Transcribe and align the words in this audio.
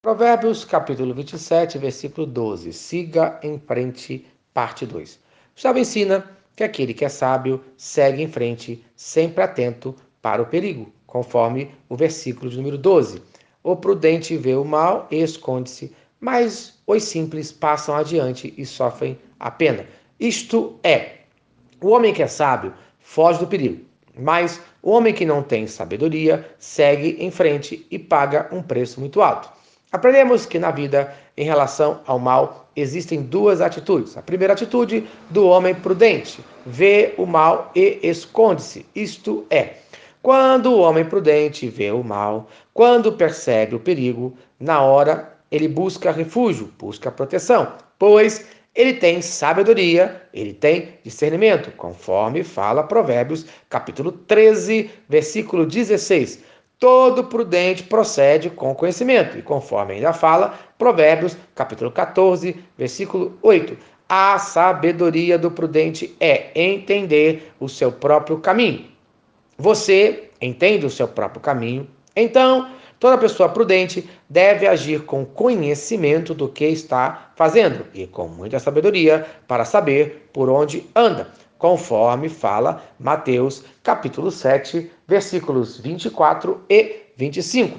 Provérbios 0.00 0.64
capítulo 0.64 1.12
27, 1.12 1.76
versículo 1.76 2.24
12. 2.24 2.72
Siga 2.72 3.40
em 3.42 3.58
frente, 3.58 4.24
parte 4.54 4.86
2. 4.86 5.18
Gustavo 5.52 5.80
ensina 5.80 6.24
que 6.54 6.62
aquele 6.62 6.94
que 6.94 7.04
é 7.04 7.08
sábio 7.08 7.60
segue 7.76 8.22
em 8.22 8.28
frente, 8.28 8.84
sempre 8.94 9.42
atento 9.42 9.96
para 10.22 10.40
o 10.40 10.46
perigo, 10.46 10.92
conforme 11.04 11.74
o 11.88 11.96
versículo 11.96 12.48
de 12.48 12.58
número 12.58 12.78
12. 12.78 13.20
O 13.60 13.74
prudente 13.74 14.36
vê 14.36 14.54
o 14.54 14.64
mal 14.64 15.08
e 15.10 15.20
esconde-se, 15.20 15.92
mas 16.20 16.78
os 16.86 17.02
simples 17.02 17.50
passam 17.50 17.96
adiante 17.96 18.54
e 18.56 18.64
sofrem 18.64 19.18
a 19.36 19.50
pena. 19.50 19.84
Isto 20.20 20.78
é, 20.84 21.22
o 21.80 21.88
homem 21.88 22.14
que 22.14 22.22
é 22.22 22.28
sábio 22.28 22.72
foge 23.00 23.40
do 23.40 23.48
perigo, 23.48 23.84
mas 24.16 24.60
o 24.80 24.92
homem 24.92 25.12
que 25.12 25.26
não 25.26 25.42
tem 25.42 25.66
sabedoria 25.66 26.48
segue 26.56 27.16
em 27.18 27.32
frente 27.32 27.84
e 27.90 27.98
paga 27.98 28.48
um 28.52 28.62
preço 28.62 29.00
muito 29.00 29.20
alto. 29.20 29.57
Aprendemos 29.90 30.44
que 30.44 30.58
na 30.58 30.70
vida, 30.70 31.14
em 31.34 31.44
relação 31.44 32.00
ao 32.06 32.18
mal, 32.18 32.68
existem 32.76 33.22
duas 33.22 33.62
atitudes. 33.62 34.16
A 34.18 34.22
primeira 34.22 34.52
atitude 34.52 35.08
do 35.30 35.46
homem 35.46 35.74
prudente, 35.74 36.44
vê 36.66 37.14
o 37.16 37.24
mal 37.24 37.72
e 37.74 37.98
esconde-se. 38.02 38.84
Isto 38.94 39.46
é, 39.48 39.76
quando 40.20 40.72
o 40.72 40.80
homem 40.80 41.06
prudente 41.06 41.68
vê 41.68 41.90
o 41.90 42.04
mal, 42.04 42.48
quando 42.74 43.14
percebe 43.14 43.74
o 43.74 43.80
perigo, 43.80 44.36
na 44.60 44.82
hora 44.82 45.32
ele 45.50 45.68
busca 45.68 46.12
refúgio, 46.12 46.70
busca 46.78 47.10
proteção, 47.10 47.72
pois 47.98 48.46
ele 48.74 48.92
tem 48.92 49.22
sabedoria, 49.22 50.22
ele 50.32 50.52
tem 50.52 50.98
discernimento, 51.02 51.70
conforme 51.72 52.44
fala 52.44 52.82
Provérbios, 52.82 53.46
capítulo 53.70 54.12
13, 54.12 54.90
versículo 55.08 55.64
16. 55.64 56.44
Todo 56.78 57.24
prudente 57.24 57.82
procede 57.82 58.48
com 58.48 58.72
conhecimento, 58.72 59.36
e 59.36 59.42
conforme 59.42 59.94
ainda 59.94 60.12
fala, 60.12 60.56
Provérbios, 60.78 61.36
capítulo 61.52 61.90
14, 61.90 62.54
versículo 62.76 63.36
8. 63.42 63.76
A 64.08 64.38
sabedoria 64.38 65.36
do 65.36 65.50
prudente 65.50 66.14
é 66.20 66.52
entender 66.54 67.52
o 67.58 67.68
seu 67.68 67.90
próprio 67.90 68.38
caminho. 68.38 68.86
Você 69.58 70.30
entende 70.40 70.86
o 70.86 70.90
seu 70.90 71.08
próprio 71.08 71.42
caminho, 71.42 71.88
então 72.14 72.70
toda 73.00 73.18
pessoa 73.18 73.48
prudente 73.48 74.08
deve 74.30 74.64
agir 74.64 75.04
com 75.04 75.26
conhecimento 75.26 76.32
do 76.32 76.48
que 76.48 76.64
está 76.64 77.32
fazendo 77.34 77.86
e 77.92 78.06
com 78.06 78.28
muita 78.28 78.60
sabedoria 78.60 79.26
para 79.48 79.64
saber 79.64 80.30
por 80.32 80.48
onde 80.48 80.86
anda 80.94 81.26
conforme 81.58 82.28
fala 82.28 82.82
Mateus 82.98 83.64
capítulo 83.82 84.30
7, 84.30 84.90
versículos 85.06 85.78
24 85.78 86.64
e 86.70 87.02
25. 87.16 87.78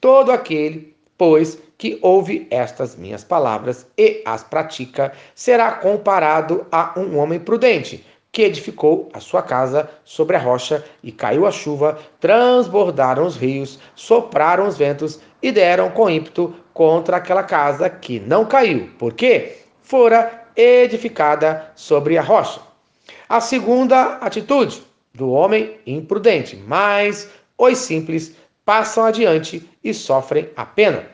Todo 0.00 0.32
aquele, 0.32 0.96
pois, 1.16 1.58
que 1.78 1.98
ouve 2.02 2.46
estas 2.50 2.96
minhas 2.96 3.24
palavras 3.24 3.86
e 3.96 4.22
as 4.26 4.42
pratica, 4.42 5.12
será 5.34 5.72
comparado 5.72 6.66
a 6.70 6.92
um 6.98 7.16
homem 7.16 7.40
prudente, 7.40 8.04
que 8.32 8.42
edificou 8.42 9.08
a 9.12 9.20
sua 9.20 9.42
casa 9.42 9.88
sobre 10.04 10.36
a 10.36 10.38
rocha, 10.38 10.84
e 11.02 11.10
caiu 11.10 11.46
a 11.46 11.50
chuva, 11.50 11.98
transbordaram 12.20 13.26
os 13.26 13.36
rios, 13.36 13.78
sopraram 13.94 14.68
os 14.68 14.76
ventos 14.76 15.20
e 15.42 15.50
deram 15.50 15.90
com 15.90 16.10
ímpeto 16.10 16.54
contra 16.72 17.16
aquela 17.16 17.42
casa 17.42 17.88
que 17.88 18.20
não 18.20 18.44
caiu, 18.44 18.90
porque 18.98 19.56
fora 19.82 20.48
edificada 20.54 21.72
sobre 21.74 22.18
a 22.18 22.22
rocha. 22.22 22.69
A 23.30 23.40
segunda 23.40 24.14
atitude 24.14 24.82
do 25.14 25.30
homem 25.30 25.78
imprudente, 25.86 26.56
mas 26.66 27.28
os 27.56 27.78
simples 27.78 28.34
passam 28.64 29.04
adiante 29.04 29.70
e 29.84 29.94
sofrem 29.94 30.48
a 30.56 30.66
pena. 30.66 31.06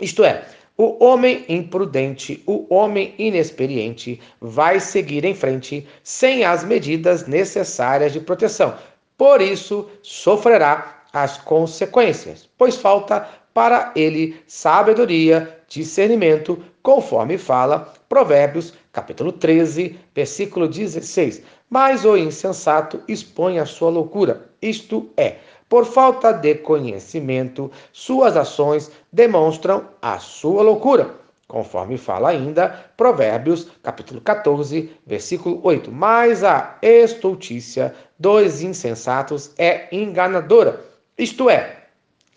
Isto 0.00 0.22
é, 0.22 0.44
o 0.76 1.04
homem 1.04 1.44
imprudente, 1.48 2.44
o 2.46 2.72
homem 2.72 3.12
inexperiente, 3.18 4.20
vai 4.40 4.78
seguir 4.78 5.24
em 5.24 5.34
frente 5.34 5.84
sem 6.04 6.44
as 6.44 6.62
medidas 6.62 7.26
necessárias 7.26 8.12
de 8.12 8.20
proteção. 8.20 8.76
Por 9.16 9.42
isso, 9.42 9.90
sofrerá 10.00 11.02
as 11.12 11.38
consequências, 11.38 12.48
pois 12.56 12.76
falta 12.76 13.28
para 13.52 13.90
ele 13.96 14.40
sabedoria, 14.46 15.58
discernimento, 15.66 16.62
conforme 16.88 17.36
fala 17.36 17.92
Provérbios, 18.08 18.72
capítulo 18.94 19.30
13, 19.30 20.00
versículo 20.14 20.66
16. 20.66 21.42
Mas 21.68 22.02
o 22.06 22.16
insensato 22.16 23.02
expõe 23.06 23.58
a 23.58 23.66
sua 23.66 23.90
loucura, 23.90 24.48
isto 24.62 25.10
é, 25.14 25.36
por 25.68 25.84
falta 25.84 26.32
de 26.32 26.54
conhecimento, 26.54 27.70
suas 27.92 28.38
ações 28.38 28.90
demonstram 29.12 29.84
a 30.00 30.18
sua 30.18 30.62
loucura. 30.62 31.14
Conforme 31.46 31.98
fala 31.98 32.30
ainda 32.30 32.90
Provérbios, 32.96 33.68
capítulo 33.82 34.22
14, 34.22 34.90
versículo 35.06 35.60
8. 35.62 35.92
Mas 35.92 36.42
a 36.42 36.78
estultícia 36.80 37.94
dos 38.18 38.62
insensatos 38.62 39.52
é 39.58 39.94
enganadora, 39.94 40.82
isto 41.18 41.50
é, 41.50 41.82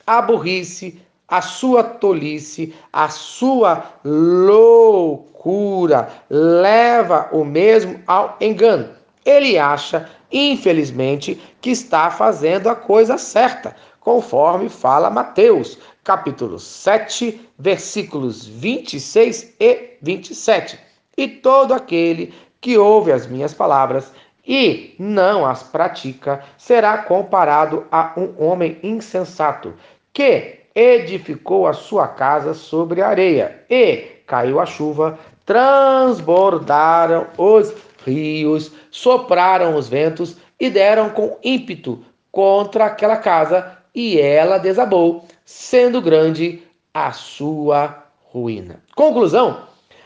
a 0.05 0.21
burrice, 0.21 0.99
a 1.31 1.41
sua 1.41 1.81
tolice, 1.81 2.75
a 2.91 3.07
sua 3.07 3.85
loucura 4.03 6.09
leva 6.29 7.29
o 7.31 7.45
mesmo 7.45 8.01
ao 8.05 8.35
engano. 8.41 8.89
Ele 9.25 9.57
acha, 9.57 10.09
infelizmente, 10.29 11.41
que 11.61 11.69
está 11.69 12.11
fazendo 12.11 12.67
a 12.67 12.75
coisa 12.75 13.17
certa, 13.17 13.73
conforme 14.01 14.67
fala 14.67 15.09
Mateus, 15.09 15.77
capítulo 16.03 16.59
7, 16.59 17.49
versículos 17.57 18.45
26 18.45 19.53
e 19.57 19.91
27. 20.01 20.77
E 21.15 21.29
todo 21.29 21.73
aquele 21.73 22.33
que 22.59 22.77
ouve 22.77 23.13
as 23.13 23.25
minhas 23.25 23.53
palavras 23.53 24.11
e 24.45 24.95
não 24.99 25.45
as 25.45 25.63
pratica 25.63 26.43
será 26.57 26.97
comparado 26.97 27.85
a 27.89 28.11
um 28.17 28.33
homem 28.37 28.77
insensato 28.83 29.73
que 30.11 30.60
edificou 30.75 31.67
a 31.67 31.73
sua 31.73 32.07
casa 32.07 32.53
sobre 32.53 33.01
a 33.01 33.07
areia, 33.09 33.63
e 33.69 34.21
caiu 34.25 34.59
a 34.59 34.65
chuva, 34.65 35.19
transbordaram 35.45 37.27
os 37.37 37.73
rios, 38.05 38.71
sopraram 38.89 39.75
os 39.75 39.89
ventos 39.89 40.37
e 40.59 40.69
deram 40.69 41.09
com 41.09 41.37
ímpeto 41.43 42.03
contra 42.31 42.85
aquela 42.85 43.17
casa, 43.17 43.77
e 43.93 44.19
ela 44.19 44.57
desabou, 44.57 45.25
sendo 45.43 46.01
grande 46.01 46.63
a 46.93 47.11
sua 47.11 48.05
ruína. 48.31 48.81
Conclusão: 48.95 49.63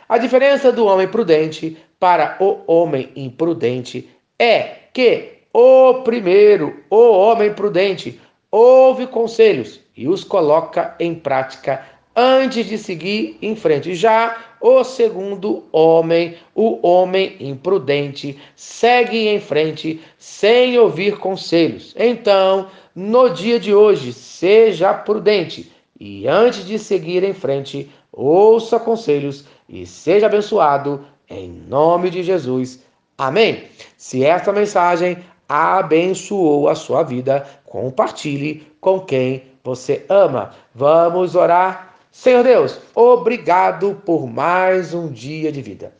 a 0.09 0.17
diferença 0.17 0.71
do 0.71 0.85
homem 0.85 1.07
prudente 1.07 1.77
para 1.99 2.37
o 2.39 2.61
homem 2.65 3.11
imprudente 3.15 4.09
é 4.39 4.63
que 4.91 5.33
o 5.53 6.01
primeiro, 6.03 6.83
o 6.89 7.11
homem 7.11 7.53
prudente, 7.53 8.19
ouve 8.51 9.07
conselhos 9.07 9.84
e 9.95 10.07
os 10.07 10.23
coloca 10.23 10.95
em 10.99 11.15
prática 11.15 11.85
antes 12.15 12.65
de 12.65 12.77
seguir 12.77 13.37
em 13.41 13.55
frente. 13.55 13.93
Já 13.93 14.37
o 14.61 14.83
segundo 14.83 15.63
homem, 15.71 16.35
o 16.53 16.85
homem 16.87 17.35
imprudente, 17.39 18.37
segue 18.55 19.27
em 19.27 19.39
frente 19.39 20.01
sem 20.17 20.77
ouvir 20.79 21.17
conselhos. 21.17 21.93
Então, 21.97 22.67
no 22.95 23.29
dia 23.29 23.59
de 23.59 23.73
hoje, 23.73 24.13
seja 24.13 24.93
prudente 24.93 25.71
e 25.99 26.27
antes 26.27 26.65
de 26.65 26.79
seguir 26.79 27.23
em 27.23 27.33
frente, 27.33 27.89
ouça 28.11 28.79
conselhos 28.79 29.45
e 29.67 29.85
seja 29.85 30.25
abençoado 30.25 31.05
em 31.29 31.49
nome 31.49 32.09
de 32.09 32.23
Jesus. 32.23 32.83
Amém. 33.17 33.63
Se 33.97 34.23
esta 34.23 34.51
mensagem 34.51 35.17
abençoou 35.47 36.67
a 36.67 36.75
sua 36.75 37.03
vida, 37.03 37.47
compartilhe 37.65 38.67
com 38.79 38.99
quem 38.99 39.43
você 39.65 40.05
ama. 40.07 40.51
Vamos 40.75 41.35
orar. 41.35 41.95
Senhor 42.11 42.43
Deus, 42.43 42.79
obrigado 42.93 43.99
por 44.05 44.27
mais 44.27 44.93
um 44.93 45.11
dia 45.11 45.51
de 45.51 45.61
vida. 45.61 45.91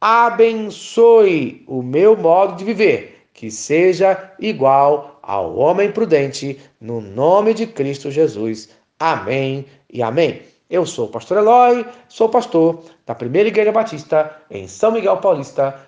Abençoe 0.00 1.64
o 1.66 1.82
meu 1.82 2.16
modo 2.16 2.54
de 2.54 2.64
viver, 2.64 3.26
que 3.34 3.50
seja 3.50 4.32
igual 4.38 5.18
ao 5.20 5.56
homem 5.56 5.90
prudente, 5.90 6.60
no 6.80 7.00
nome 7.00 7.52
de 7.52 7.66
Cristo 7.66 8.08
Jesus. 8.08 8.70
Amém 8.98 9.66
e 9.92 10.00
amém. 10.00 10.42
Eu 10.70 10.86
sou 10.86 11.06
o 11.06 11.10
pastor 11.10 11.38
Eloy, 11.38 11.84
sou 12.08 12.28
pastor 12.28 12.84
da 13.04 13.14
Primeira 13.14 13.48
Igreja 13.48 13.72
Batista 13.72 14.36
em 14.48 14.68
São 14.68 14.92
Miguel 14.92 15.16
Paulista, 15.16 15.87